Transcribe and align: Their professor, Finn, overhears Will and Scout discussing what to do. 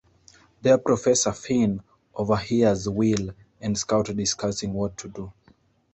Their 0.63 0.79
professor, 0.79 1.31
Finn, 1.31 1.83
overhears 2.15 2.89
Will 2.89 3.35
and 3.61 3.77
Scout 3.77 4.07
discussing 4.15 4.73
what 4.73 4.97
to 4.97 5.07
do. 5.07 5.31